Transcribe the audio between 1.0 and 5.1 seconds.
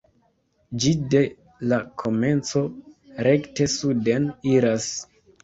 de la komenco rekte suden iras.